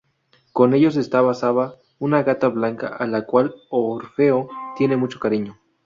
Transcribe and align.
Con 0.51 0.73
ellos 0.73 0.95
está 0.97 1.31
Saba, 1.35 1.75
una 1.99 2.23
gata 2.23 2.47
blanca 2.47 2.87
a 2.87 3.05
la 3.05 3.23
cual 3.27 3.53
Orfeo 3.69 4.49
tiene 4.75 4.97
mucho 4.97 5.19
cariño. 5.19 5.59